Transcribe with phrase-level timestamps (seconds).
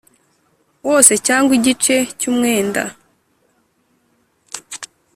[0.87, 2.83] wose cyangwa igice cy umwenda